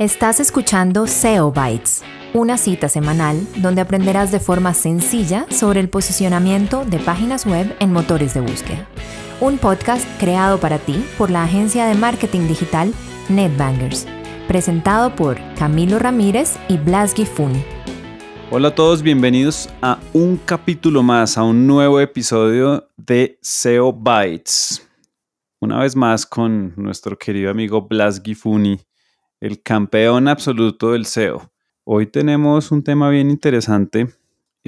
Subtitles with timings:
[0.00, 2.02] Estás escuchando SEO Bytes,
[2.32, 7.92] una cita semanal donde aprenderás de forma sencilla sobre el posicionamiento de páginas web en
[7.92, 8.88] motores de búsqueda.
[9.42, 12.94] Un podcast creado para ti por la agencia de marketing digital
[13.28, 14.06] NetBangers,
[14.48, 17.62] presentado por Camilo Ramírez y Blas Gifuni.
[18.50, 24.88] Hola a todos, bienvenidos a un capítulo más, a un nuevo episodio de SEO Bytes.
[25.60, 28.80] Una vez más con nuestro querido amigo Blas Gifuni
[29.40, 31.50] el campeón absoluto del SEO.
[31.84, 34.08] Hoy tenemos un tema bien interesante,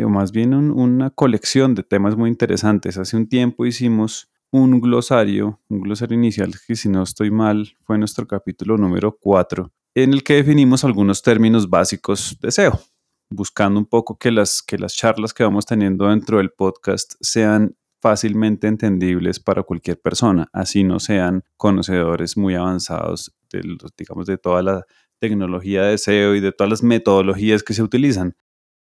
[0.03, 2.97] o más bien una colección de temas muy interesantes.
[2.97, 7.99] Hace un tiempo hicimos un glosario, un glosario inicial que si no estoy mal fue
[7.99, 12.81] nuestro capítulo número 4, en el que definimos algunos términos básicos de SEO,
[13.29, 17.77] buscando un poco que las, que las charlas que vamos teniendo dentro del podcast sean
[18.01, 24.63] fácilmente entendibles para cualquier persona, así no sean conocedores muy avanzados de, digamos, de toda
[24.63, 24.85] la
[25.21, 28.35] tecnología de SEO y de todas las metodologías que se utilizan.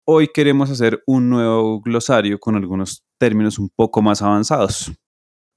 [0.05, 4.91] Hoy queremos hacer un nuevo glosario con algunos términos un poco más avanzados.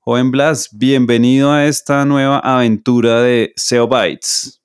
[0.00, 4.60] Joven Blas, bienvenido a esta nueva aventura de SEO Bytes.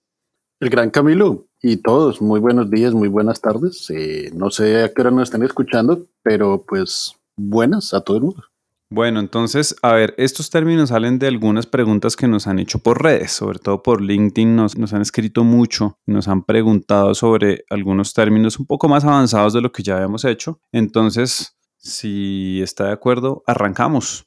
[0.59, 3.89] El gran Camilo y todos, muy buenos días, muy buenas tardes.
[3.89, 8.23] Eh, no sé a qué hora nos están escuchando, pero pues buenas a todo el
[8.23, 8.43] mundo.
[8.91, 13.03] Bueno, entonces, a ver, estos términos salen de algunas preguntas que nos han hecho por
[13.03, 18.57] redes, sobre todo por LinkedIn, nos, han escrito mucho, nos han preguntado sobre algunos términos
[18.57, 20.59] un poco más avanzados de lo que ya habíamos hecho.
[20.71, 24.25] Entonces, si está de acuerdo, arrancamos.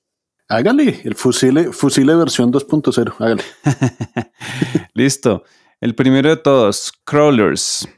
[0.49, 3.43] Hágale, el fusile, fusile versión 2.0, hágale.
[4.95, 5.43] Listo.
[5.81, 7.89] El primero de todos, crawlers.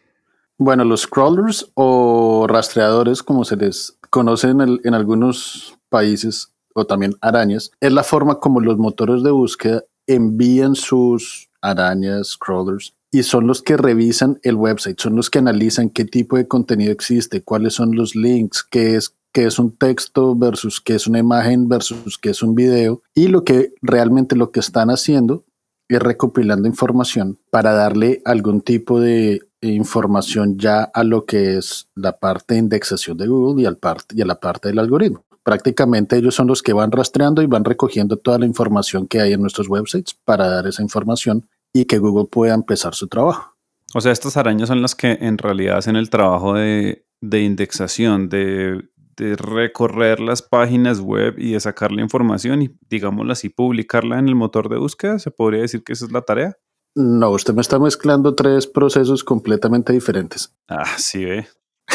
[0.57, 7.15] Bueno, los crawlers o rastreadores, como se les conoce en, en algunos países, o también
[7.21, 13.47] arañas, es la forma como los motores de búsqueda envían sus arañas, crawlers, y son
[13.47, 17.75] los que revisan el website, son los que analizan qué tipo de contenido existe, cuáles
[17.75, 22.19] son los links, qué es, qué es un texto versus qué es una imagen versus
[22.19, 23.03] qué es un video.
[23.15, 25.45] Y lo que realmente lo que están haciendo
[25.89, 32.19] es recopilando información para darle algún tipo de información ya a lo que es la
[32.19, 33.79] parte de indexación de Google y, al
[34.11, 37.65] y a la parte del algoritmo prácticamente ellos son los que van rastreando y van
[37.65, 41.99] recogiendo toda la información que hay en nuestros websites para dar esa información y que
[41.99, 43.55] Google pueda empezar su trabajo.
[43.95, 48.89] O sea, estas arañas son las que en realidad hacen el trabajo de, indexación, de,
[49.17, 54.29] de, recorrer las páginas web y de sacar la información y, digámoslo así, publicarla en
[54.29, 55.19] el motor de búsqueda.
[55.21, 56.57] ¿Se podría decir que esa es la tarea?
[56.97, 60.57] No, usted me está mezclando tres procesos completamente diferentes.
[60.69, 61.49] Ah, sí, ve.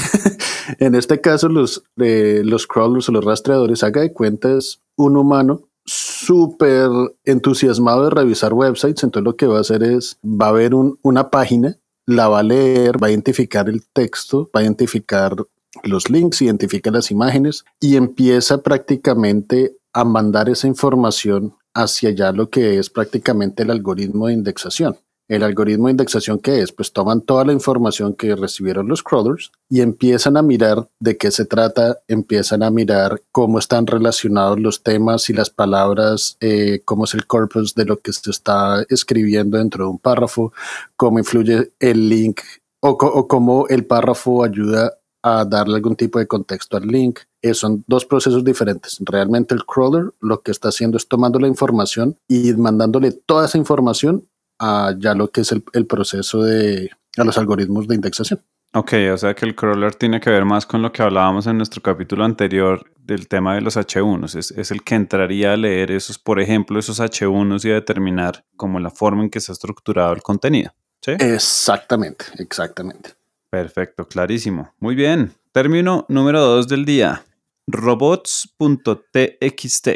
[0.79, 5.17] en este caso, los, eh, los crawlers o los rastreadores, haga de cuenta, es un
[5.17, 6.89] humano súper
[7.25, 9.03] entusiasmado de revisar websites.
[9.03, 12.43] Entonces, lo que va a hacer es, va a ver una página, la va a
[12.43, 15.35] leer, va a identificar el texto, va a identificar
[15.83, 22.49] los links, identifica las imágenes y empieza prácticamente a mandar esa información hacia allá lo
[22.49, 24.97] que es prácticamente el algoritmo de indexación.
[25.29, 26.71] El algoritmo de indexación, ¿qué es?
[26.71, 31.29] Pues toman toda la información que recibieron los crawlers y empiezan a mirar de qué
[31.29, 37.03] se trata, empiezan a mirar cómo están relacionados los temas y las palabras, eh, cómo
[37.03, 40.51] es el corpus de lo que se está escribiendo dentro de un párrafo,
[40.95, 42.41] cómo influye el link
[42.79, 42.97] o,
[43.27, 47.19] cómo el párrafo ayuda a darle algún tipo de contexto al link.
[47.41, 48.97] Eh, son dos procesos diferentes.
[49.01, 53.59] Realmente el crawler lo que está haciendo es tomando la información y mandándole toda esa
[53.59, 54.25] información
[54.59, 58.41] a ya lo que es el, proceso de a los algoritmos de indexación.
[58.73, 61.57] Ok, o sea que el crawler tiene que ver más con lo que hablábamos en
[61.57, 64.37] nuestro capítulo anterior del tema de los H1s.
[64.37, 68.45] Es, es, el que entraría a leer esos, por ejemplo, esos H1s y a determinar
[68.55, 70.71] como la forma en que está estructurado el contenido.
[71.01, 71.13] ¿Sí?
[71.17, 73.15] Exactamente, exactamente.
[73.49, 74.71] Perfecto, clarísimo.
[74.79, 75.33] Muy bien.
[75.51, 77.25] Término número dos del día.
[77.65, 79.87] Robots.txt.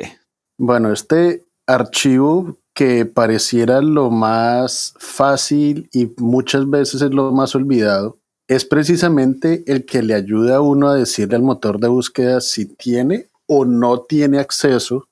[0.58, 8.18] Bueno, este archivo que pareciera lo más fácil y muchas veces es lo más olvidado,
[8.48, 12.66] es precisamente el que le ayuda a uno a decirle al motor de búsqueda si
[12.66, 15.08] tiene o no tiene acceso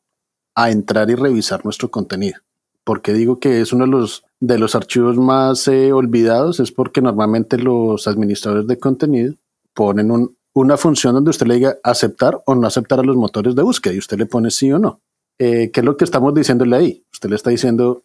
[0.55, 2.39] a entrar y revisar nuestro contenido.
[2.83, 6.59] porque digo que es uno de los, de los archivos más eh, olvidados?
[6.59, 9.35] Es porque normalmente los administradores de contenido
[9.75, 13.61] ponen una función donde usted le diga aceptar o no aceptar a los motores de
[13.61, 14.99] búsqueda y usted le pone sí o no.
[15.39, 17.05] Eh, ¿qué es lo que estamos diciéndole ahí?
[17.11, 18.03] Usted le está diciendo,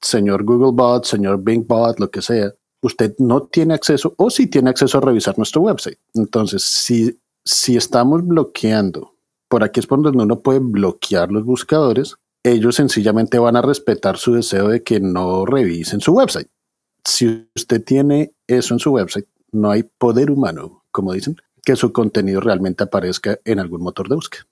[0.00, 4.98] señor Googlebot, señor BingBot, lo que sea, usted no tiene acceso o sí tiene acceso
[4.98, 5.98] a revisar nuestro website.
[6.14, 9.14] Entonces, si, si estamos bloqueando,
[9.48, 14.16] por aquí es por donde uno puede bloquear los buscadores, ellos sencillamente van a respetar
[14.16, 16.48] su deseo de que no revisen su website.
[17.04, 21.92] si usted tiene eso en su website, no hay poder humano, como dicen, que su
[21.92, 24.47] contenido realmente aparezca en algún motor de búsqueda.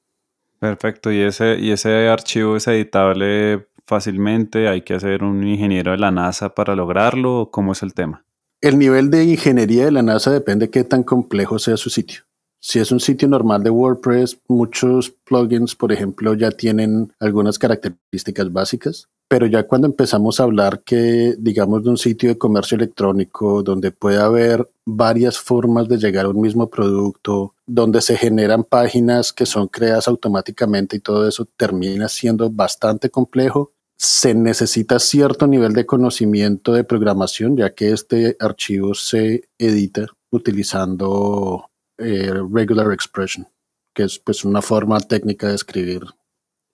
[0.59, 5.99] Perfecto, y ese, y ese archivo es editable fácilmente, hay que hacer un ingeniero de
[5.99, 8.25] la NASA para lograrlo, ¿cómo es el tema?
[8.61, 12.23] El nivel de ingeniería de la NASA depende de qué tan complejo sea su sitio.
[12.59, 18.53] Si es un sitio normal de WordPress, muchos plugins, por ejemplo, ya tienen algunas características
[18.53, 23.63] básicas, pero ya cuando empezamos a hablar que, digamos, de un sitio de comercio electrónico
[23.63, 29.33] donde puede haber varias formas de llegar a un mismo producto, donde se generan páginas
[29.33, 35.73] que son creadas automáticamente y todo eso termina siendo bastante complejo, se necesita cierto nivel
[35.73, 43.49] de conocimiento de programación, ya que este archivo se edita utilizando eh, regular expression,
[43.95, 46.03] que es pues una forma técnica de escribir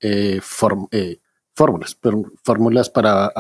[0.01, 0.41] eh,
[0.91, 1.21] eh,
[1.55, 3.33] fórmulas, pero fórmulas para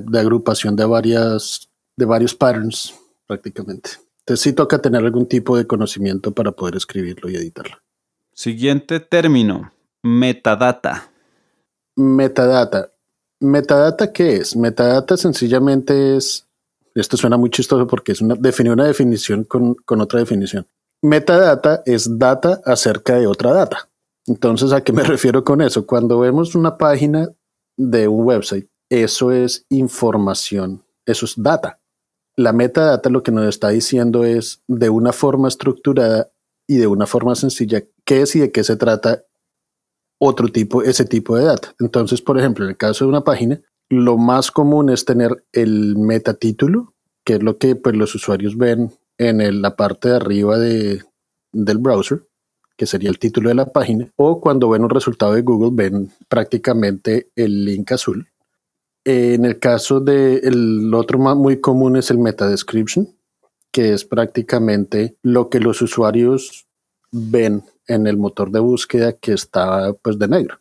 [0.00, 2.94] de agrupación de varias de varios patterns
[3.26, 3.90] prácticamente.
[4.20, 7.76] Entonces sí toca tener algún tipo de conocimiento para poder escribirlo y editarlo.
[8.32, 9.72] Siguiente término,
[10.02, 11.10] metadata.
[11.96, 12.92] Metadata.
[13.40, 14.54] ¿Metadata qué es?
[14.54, 16.46] Metadata sencillamente es,
[16.94, 20.66] esto suena muy chistoso porque es una, definir una definición con, con otra definición.
[21.02, 23.88] Metadata es data acerca de otra data.
[24.26, 25.86] Entonces, ¿a qué me refiero con eso?
[25.86, 27.28] Cuando vemos una página
[27.78, 31.80] de un website, eso es información, eso es data.
[32.36, 36.30] La metadata lo que nos está diciendo es de una forma estructurada
[36.66, 39.24] y de una forma sencilla qué es y de qué se trata
[40.20, 41.74] otro tipo, ese tipo de data.
[41.80, 45.96] Entonces, por ejemplo, en el caso de una página, lo más común es tener el
[45.96, 51.02] metatítulo, que es lo que pues, los usuarios ven en la parte de arriba de,
[51.52, 52.27] del browser,
[52.78, 56.12] que sería el título de la página, o cuando ven un resultado de Google ven
[56.28, 58.28] prácticamente el link azul.
[59.04, 63.08] En el caso del el otro muy común es el meta description,
[63.72, 66.66] que es prácticamente lo que los usuarios
[67.10, 70.60] ven en el motor de búsqueda que está pues de negro.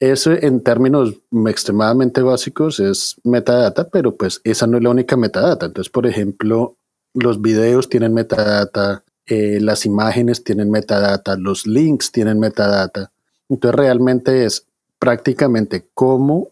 [0.00, 1.14] Eso en términos
[1.46, 5.66] extremadamente básicos es metadata, pero pues esa no es la única metadata.
[5.66, 6.76] Entonces, por ejemplo,
[7.12, 13.12] los videos tienen metadata, eh, las imágenes tienen metadata, los links tienen metadata.
[13.48, 14.66] Entonces realmente es
[14.98, 16.48] prácticamente cómo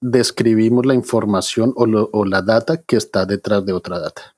[0.00, 4.36] describimos la información o, o la data que está detrás de otra data.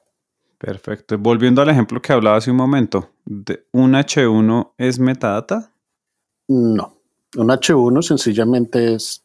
[0.56, 1.18] Perfecto.
[1.18, 3.10] Volviendo al ejemplo que hablaba hace un momento,
[3.72, 5.72] ¿un H1 es metadata?
[6.46, 6.96] No,
[7.36, 9.24] un H1 sencillamente es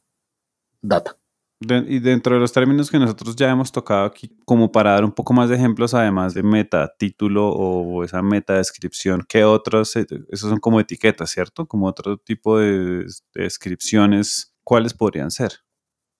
[0.81, 1.15] data.
[1.61, 5.11] Y dentro de los términos que nosotros ya hemos tocado aquí, como para dar un
[5.11, 9.95] poco más de ejemplos, además de meta título o esa meta descripción, ¿qué otros?
[9.95, 11.65] Eh, esos son como etiquetas, ¿cierto?
[11.65, 15.53] Como otro tipo de descripciones, ¿cuáles podrían ser?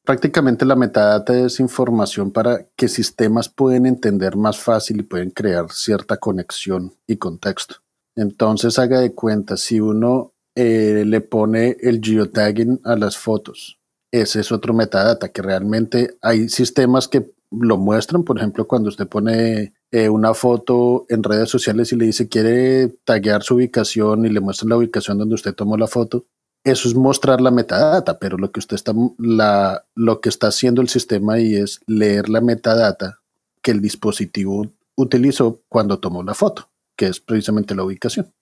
[0.05, 5.71] Prácticamente la metadata es información para que sistemas pueden entender más fácil y pueden crear
[5.71, 7.77] cierta conexión y contexto.
[8.15, 13.79] Entonces haga de cuenta, si uno eh, le pone el geotagging a las fotos,
[14.21, 19.07] ese es otro metadata que realmente hay sistemas que lo muestran, por ejemplo, cuando usted
[19.07, 24.29] pone eh, una foto en redes sociales y le dice quiere taguear su ubicación y
[24.29, 26.25] le muestra la ubicación donde usted tomó la foto,
[26.63, 30.81] eso es mostrar la metadata, pero lo que usted está, la, lo que está haciendo
[30.81, 33.19] el sistema ahí es leer la metadata
[33.61, 38.33] que el dispositivo utilizó cuando tomó la foto, que es precisamente la ubicación.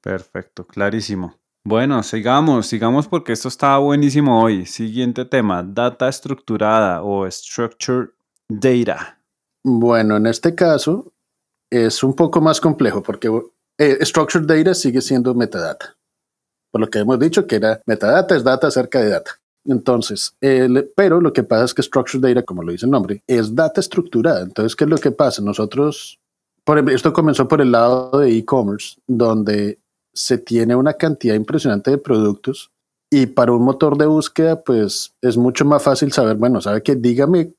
[0.00, 1.36] Perfecto, clarísimo.
[1.66, 4.66] Bueno, sigamos, sigamos porque esto está buenísimo hoy.
[4.66, 8.10] Siguiente tema, data estructurada o structured
[8.48, 9.20] data.
[9.64, 11.12] Bueno, en este caso
[11.70, 13.28] es un poco más complejo porque
[13.78, 15.96] eh, structured data sigue siendo metadata
[16.78, 19.32] lo que hemos dicho que era metadata es data acerca de data.
[19.64, 20.36] Entonces,
[20.94, 23.80] pero lo que pasa es que structured data, como lo dice el nombre, es data
[23.80, 24.42] estructurada.
[24.42, 25.42] Entonces, ¿qué es lo que pasa?
[25.42, 26.20] Nosotros,
[26.64, 29.80] por ejemplo, esto comenzó por el lado de e-commerce, donde
[30.16, 32.72] se tiene una cantidad impresionante de productos
[33.10, 36.96] y para un motor de búsqueda, pues es mucho más fácil saber, bueno, sabe que
[36.96, 37.52] dígame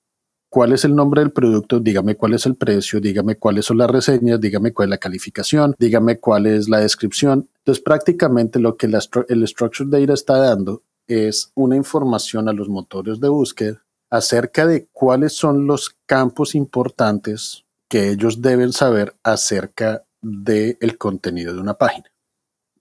[0.50, 3.90] cuál es el nombre del producto, dígame cuál es el precio, dígame cuáles son las
[3.90, 7.48] reseñas, dígame cuál es la calificación, dígame cuál es la descripción.
[7.60, 13.20] Entonces, prácticamente lo que el Structured Data está dando es una información a los motores
[13.20, 20.98] de búsqueda acerca de cuáles son los campos importantes que ellos deben saber acerca del
[20.98, 22.06] contenido de una página.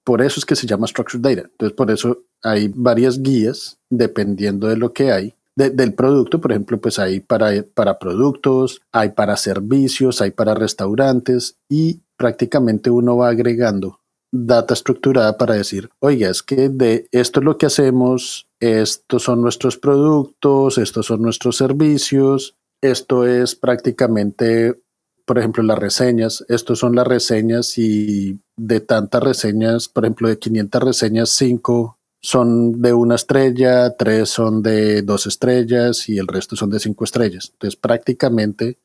[0.07, 1.49] Por eso es que se llama Structured Data.
[1.51, 6.79] Entonces, por eso hay varias guías dependiendo de lo que hay del producto, por ejemplo,
[6.79, 13.29] pues hay para, para productos, hay para servicios, hay para restaurantes y prácticamente uno va
[13.29, 19.23] agregando data estructurada para decir, oiga, es que de esto es lo que hacemos, estos
[19.23, 24.79] son nuestros productos, estos son nuestros servicios Esto es prácticamente,
[25.27, 26.45] por ejemplo, las reseñas.
[26.49, 32.81] Estos son las reseñas y de tantas reseñas, por ejemplo, de 500 reseñas, 5 son
[32.81, 37.51] de una estrella, 3 son de dos estrellas y el resto son de 5 estrellas.
[37.53, 38.79] Entonces, prácticamente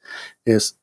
[0.44, 0.78] es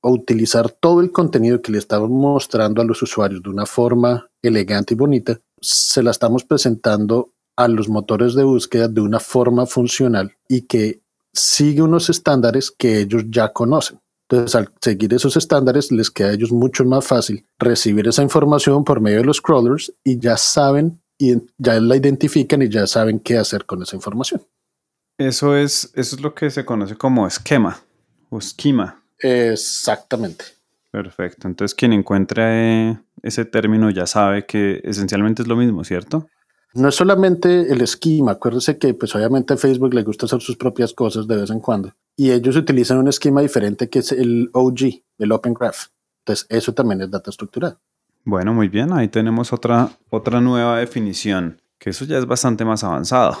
[0.00, 4.94] utilizar todo el contenido que le estamos mostrando a los usuarios de una forma elegante
[4.94, 10.36] y bonita, se la estamos presentando a los motores de búsqueda de una forma funcional
[10.48, 11.00] y que
[11.32, 13.98] sigue unos estándares que ellos ya conocen.
[14.28, 18.84] Entonces, al seguir esos estándares, les queda a ellos mucho más fácil recibir esa información
[18.84, 23.20] por medio de los crawlers y ya saben, y ya la identifican y ya saben
[23.20, 24.42] qué hacer con esa información.
[25.18, 27.80] Eso es, eso es lo que se conoce como esquema
[28.30, 29.02] o esquema.
[29.18, 30.44] Exactamente.
[30.90, 31.46] Perfecto.
[31.46, 36.28] Entonces, quien encuentre ese término ya sabe que esencialmente es lo mismo, ¿cierto?
[36.72, 40.56] No es solamente el esquema, acuérdese que pues obviamente a Facebook le gusta hacer sus
[40.56, 44.50] propias cosas de vez en cuando y ellos utilizan un esquema diferente que es el
[44.52, 45.86] OG, el Open Graph.
[46.20, 47.78] Entonces eso también es data estructurada.
[48.24, 52.82] Bueno, muy bien, ahí tenemos otra, otra nueva definición, que eso ya es bastante más
[52.82, 53.36] avanzado.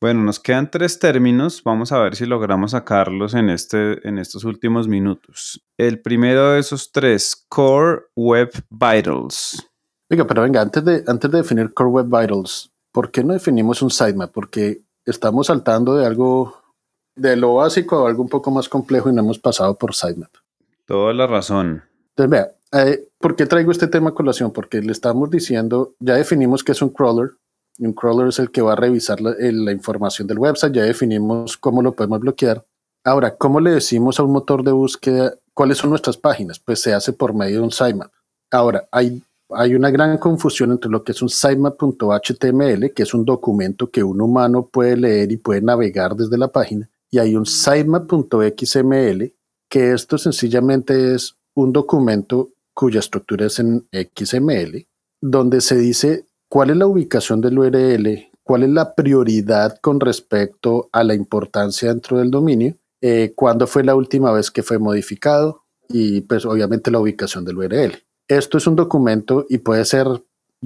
[0.00, 4.44] Bueno, nos quedan tres términos, vamos a ver si logramos sacarlos en, este, en estos
[4.44, 5.64] últimos minutos.
[5.78, 9.66] El primero de esos tres, Core Web Vitals.
[10.10, 13.80] Oiga, pero venga, antes de, antes de definir Core Web Vitals, ¿por qué no definimos
[13.82, 14.32] un sitemap?
[14.32, 16.63] Porque estamos saltando de algo
[17.16, 20.30] de lo básico a algo un poco más complejo y no hemos pasado por sitemap.
[20.86, 21.82] Toda la razón.
[22.10, 24.52] Entonces, vea, eh, ¿por qué traigo este tema a colación?
[24.52, 27.30] Porque le estamos diciendo, ya definimos que es un crawler.
[27.78, 31.56] Un crawler es el que va a revisar la, la información del website, ya definimos
[31.56, 32.64] cómo lo podemos bloquear.
[33.04, 36.58] Ahora, ¿cómo le decimos a un motor de búsqueda cuáles son nuestras páginas?
[36.58, 38.12] Pues se hace por medio de un sitemap.
[38.50, 43.24] Ahora, hay hay una gran confusión entre lo que es un sitemap.html, que es un
[43.24, 47.46] documento que un humano puede leer y puede navegar desde la página, y hay un
[47.46, 49.32] sitemap.xml,
[49.70, 54.88] que esto sencillamente es un documento cuya estructura es en XML,
[55.20, 60.88] donde se dice cuál es la ubicación del URL, cuál es la prioridad con respecto
[60.90, 65.62] a la importancia dentro del dominio, eh, cuándo fue la última vez que fue modificado
[65.88, 67.92] y pues obviamente la ubicación del URL.
[68.26, 70.08] Esto es un documento y puede ser,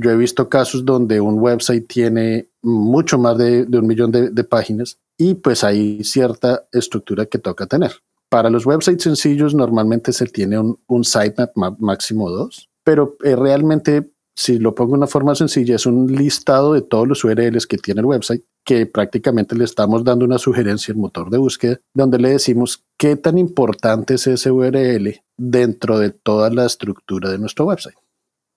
[0.01, 4.99] yo he visto casos donde un website tiene mucho más de, un millón de, páginas
[5.17, 7.93] y pues hay cierta estructura que toca tener.
[8.31, 14.13] Para los websites sencillos normalmente se tiene un, un sitemap máximo dos, pero eh, realmente
[14.37, 17.77] si lo pongo de una forma sencilla, es un listado de todos los URLs que
[17.77, 22.21] tiene el website, que prácticamente le estamos dando una sugerencia al motor de búsqueda, donde
[22.21, 27.65] le decimos qué tan importante es ese URL dentro de toda la estructura de nuestro
[27.65, 27.97] website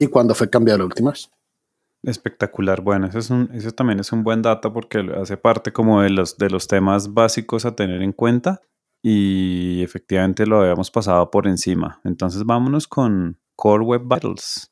[0.01, 1.29] y cuándo fue cambiado la última vez.
[2.03, 2.81] Espectacular.
[2.81, 6.09] Bueno, eso, es un, eso también es un buen dato porque hace parte como de
[6.09, 8.61] los, de los temas básicos a tener en cuenta
[9.03, 12.01] y efectivamente lo habíamos pasado por encima.
[12.03, 14.71] Entonces vámonos con Core Web Vitals.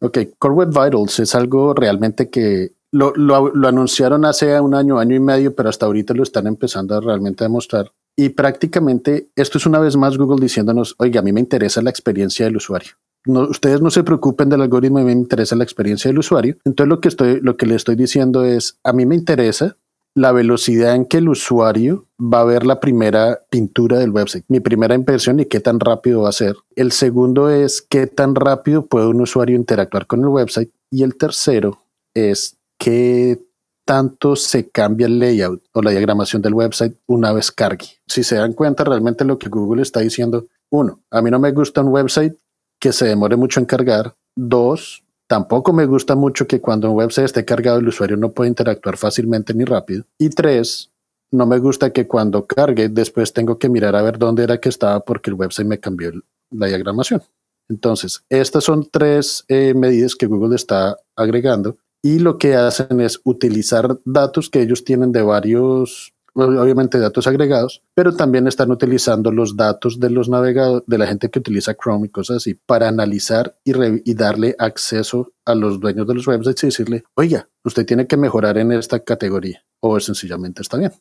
[0.00, 5.20] Ok, Core Web Vitals es algo realmente que lo, anunciaron hace un año, año y
[5.20, 7.90] medio, pero hasta ahorita lo están empezando a realmente demostrar.
[8.16, 11.90] Y prácticamente esto es una vez más Google diciéndonos, oiga, a mí me interesa la
[11.90, 12.92] experiencia del usuario.
[13.26, 16.56] Ustedes no se preocupen del algoritmo, a mí me interesa la experiencia del usuario.
[16.64, 19.76] Entonces lo que, estoy, lo que le estoy diciendo es, a mí me interesa
[20.14, 24.60] la velocidad en que el usuario va a ver la primera pintura del website, mi
[24.60, 26.56] primera impresión y qué tan rápido va a ser.
[26.76, 30.70] El segundo es qué tan rápido puede un usuario interactuar con el website.
[30.90, 31.78] Y el tercero
[32.14, 33.40] es qué
[33.84, 37.86] tanto se cambia el layout o la diagramación del website una vez cargue.
[38.06, 41.52] Si se dan cuenta, realmente lo que Google está diciendo, uno, a mí no me
[41.52, 42.36] gusta un website
[42.82, 44.16] que se demore mucho en cargar.
[44.34, 48.48] Dos, Tampoco me gusta mucho que cuando un website esté cargado el usuario no pueda
[48.48, 50.04] interactuar fácilmente ni rápido.
[50.18, 50.90] Y tres,
[51.30, 54.68] no me gusta que cuando cargue después tengo que mirar a ver dónde era que
[54.68, 56.12] estaba porque el website me cambió
[56.50, 57.22] la diagramación.
[57.70, 63.18] Entonces, estas son tres eh, medidas que Google está agregando y lo que hacen es
[63.24, 69.56] utilizar datos que ellos tienen de varios obviamente datos agregados, pero también están utilizando los
[69.56, 73.56] datos de los navegadores, de la gente que utiliza Chrome y cosas así, para analizar
[73.64, 73.72] y,
[74.10, 78.16] y darle acceso a los dueños de los websites y decirle, oiga, usted tiene que
[78.16, 80.92] mejorar en esta categoría, o sencillamente está bien.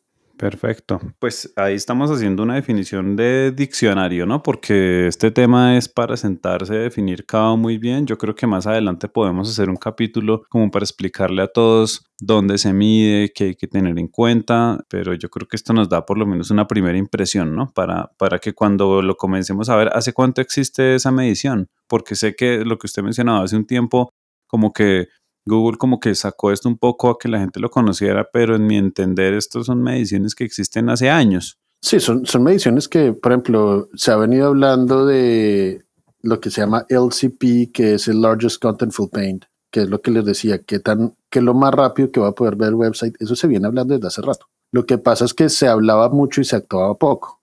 [0.41, 0.99] Perfecto.
[1.19, 4.41] Pues ahí estamos haciendo una definición de diccionario, ¿no?
[4.41, 8.07] Porque este tema es para sentarse a definir cada muy bien.
[8.07, 12.57] Yo creo que más adelante podemos hacer un capítulo como para explicarle a todos dónde
[12.57, 16.07] se mide, qué hay que tener en cuenta, pero yo creo que esto nos da
[16.07, 17.71] por lo menos una primera impresión, ¿no?
[17.71, 21.67] Para, para que cuando lo comencemos a ver, ¿hace cuánto existe esa medición?
[21.87, 24.09] Porque sé que lo que usted mencionaba hace un tiempo,
[24.47, 25.07] como que
[25.45, 28.65] Google como que sacó esto un poco a que la gente lo conociera, pero en
[28.67, 31.57] mi entender estos son mediciones que existen hace años.
[31.81, 35.83] Sí, son, son mediciones que, por ejemplo, se ha venido hablando de
[36.21, 40.11] lo que se llama LCP, que es el Largest Contentful Paint, que es lo que
[40.11, 43.15] les decía, que tan, que lo más rápido que va a poder ver el website,
[43.19, 44.45] eso se viene hablando desde hace rato.
[44.71, 47.41] Lo que pasa es que se hablaba mucho y se actuaba poco.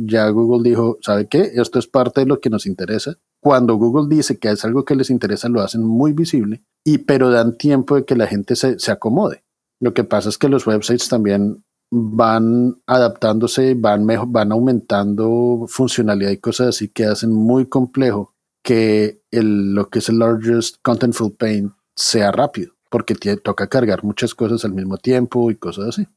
[0.00, 1.52] Ya Google dijo, ¿sabe qué?
[1.54, 3.16] Esto es parte de lo que nos interesa.
[3.44, 7.28] Cuando Google dice que es algo que les interesa, lo hacen muy visible, y pero
[7.28, 9.44] dan tiempo de que la gente se, se acomode.
[9.82, 16.30] Lo que pasa es que los websites también van adaptándose, van, mejor, van aumentando funcionalidad
[16.30, 21.36] y cosas así que hacen muy complejo que el, lo que es el largest contentful
[21.36, 26.08] paint sea rápido, porque toca cargar muchas cosas al mismo tiempo y cosas así.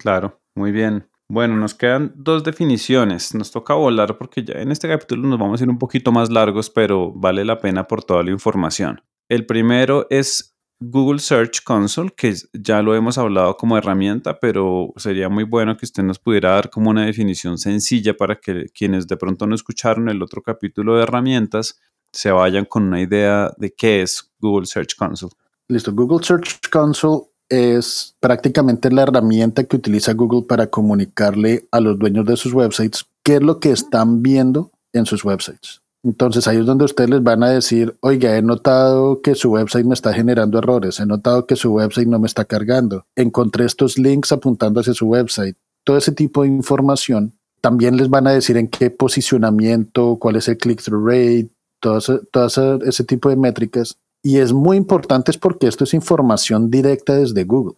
[0.00, 1.10] Claro, muy bien.
[1.28, 3.34] Bueno, nos quedan dos definiciones.
[3.34, 6.30] Nos toca volar porque ya en este capítulo nos vamos a ir un poquito más
[6.30, 9.00] largos, pero vale la pena por toda la información.
[9.28, 15.28] El primero es Google Search Console, que ya lo hemos hablado como herramienta, pero sería
[15.28, 19.16] muy bueno que usted nos pudiera dar como una definición sencilla para que quienes de
[19.16, 21.80] pronto no escucharon el otro capítulo de herramientas
[22.12, 25.32] se vayan con una idea de qué es Google Search Console.
[25.68, 31.98] Listo, Google Search Console es prácticamente la herramienta que utiliza Google para comunicarle a los
[31.98, 35.82] dueños de sus websites qué es lo que están viendo en sus websites.
[36.04, 39.86] Entonces ahí es donde ustedes les van a decir, oiga, he notado que su website
[39.86, 43.98] me está generando errores, he notado que su website no me está cargando, encontré estos
[43.98, 45.56] links apuntando hacia su website.
[45.82, 47.32] Todo ese tipo de información
[47.62, 51.48] también les van a decir en qué posicionamiento, cuál es el click-through rate,
[51.80, 53.96] todo, ese, todo ese tipo de métricas.
[54.26, 57.76] Y es muy importante porque esto es información directa desde Google.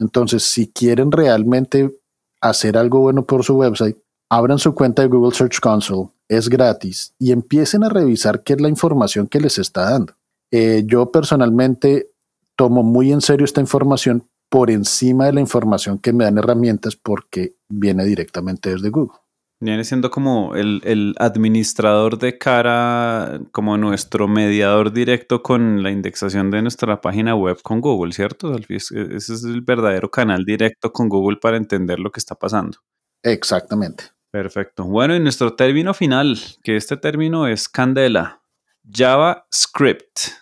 [0.00, 2.00] Entonces, si quieren realmente
[2.40, 3.98] hacer algo bueno por su website,
[4.30, 8.60] abran su cuenta de Google Search Console es gratis y empiecen a revisar qué es
[8.62, 10.14] la información que les está dando.
[10.50, 12.10] Eh, yo personalmente
[12.56, 16.96] tomo muy en serio esta información por encima de la información que me dan herramientas
[16.96, 19.18] porque viene directamente desde Google.
[19.60, 26.60] Viene siendo como el, administrador de cara, como nuestro mediador directo con la indexación de
[26.60, 28.56] nuestra página web con Google, ¿cierto?
[28.68, 32.78] Ese es el verdadero canal directo con Google para entender lo que está pasando.
[33.22, 34.04] Exactamente.
[34.30, 34.84] Perfecto.
[34.84, 38.42] Bueno, y nuestro término final, que este término es Candela,
[38.90, 40.32] JavaScript.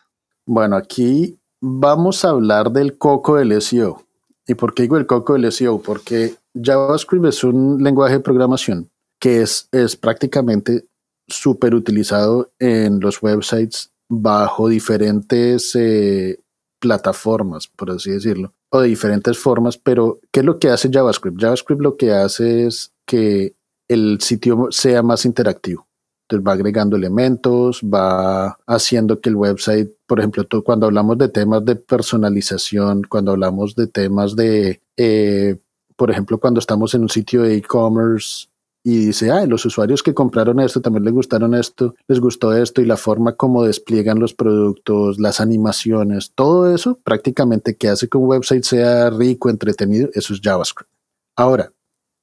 [0.47, 4.03] Bueno, aquí vamos a hablar del coco del SEO.
[4.47, 5.81] ¿Y por qué digo el coco del SEO?
[5.81, 8.92] Porque JavaScript es un lenguaje de programación
[9.23, 10.85] que es, es prácticamente
[11.29, 16.41] súper utilizado en los websites bajo diferentes eh,
[16.81, 21.41] plataformas, por así decirlo, o de diferentes formas, pero ¿qué es lo que hace JavaScript?
[21.41, 23.55] JavaScript lo que hace es que
[23.87, 25.87] el sitio sea más interactivo.
[26.25, 31.65] Entonces va agregando elementos, va haciendo que el website, por ejemplo, cuando hablamos de temas
[31.65, 35.59] de personalización, cuando hablamos de temas de, eh,
[35.95, 38.49] por ejemplo, cuando estamos en un sitio de e-commerce
[38.85, 42.83] y dice, ah, los usuarios que compraron esto también les gustaron esto, les gustó esto
[42.83, 48.19] y la forma como despliegan los productos, las animaciones, todo eso prácticamente que hace que
[48.19, 50.91] un website sea rico, entretenido, eso es JavaScript.
[51.37, 51.73] Ahora,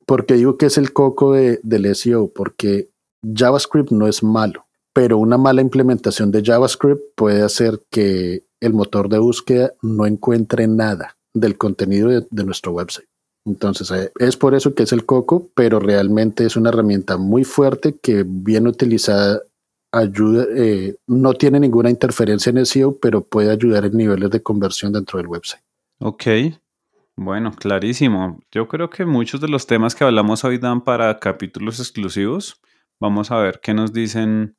[0.05, 2.89] porque digo que es el coco de, del SEO, porque
[3.23, 9.09] JavaScript no es malo, pero una mala implementación de JavaScript puede hacer que el motor
[9.09, 13.07] de búsqueda no encuentre nada del contenido de, nuestro website.
[13.45, 17.43] Entonces, eh, es por eso que es el coco, pero realmente es una herramienta muy
[17.43, 19.41] fuerte que bien utilizada
[19.91, 24.93] ayuda, eh, no tiene ninguna interferencia en SEO, pero puede ayudar en niveles de conversión
[24.93, 25.63] dentro del website.
[25.99, 26.23] Ok,
[27.15, 28.39] bueno, clarísimo.
[28.52, 32.62] Yo creo que muchos de los temas que hablamos hoy dan para capítulos exclusivos.
[32.99, 34.56] Vamos a ver qué nos dicen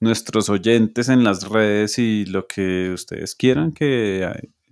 [0.00, 4.28] nuestros oyentes en las redes y lo que ustedes quieran que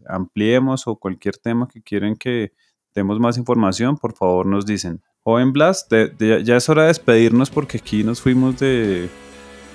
[0.08, 2.52] ampliemos o cualquier tema que quieren que
[2.94, 5.02] demos más información, por favor nos dicen.
[5.22, 9.08] Joven Blas, ya es hora de despedirnos porque aquí nos fuimos de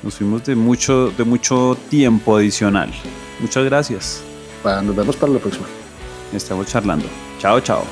[0.04, 2.92] nos fuimos de mucho de mucho tiempo adicional.
[3.40, 4.24] Muchas gracias.
[4.64, 5.66] nos vemos para la próxima.
[6.34, 7.06] Estamos charlando.
[7.40, 7.86] Chao, chao.